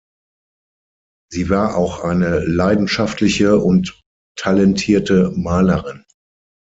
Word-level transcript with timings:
Sie 1.29 1.51
war 1.51 1.77
auch 1.77 2.03
eine 2.03 2.39
leidenschaftliche 2.39 3.59
und 3.59 4.01
talentierte 4.35 5.31
Malerin. 5.35 6.05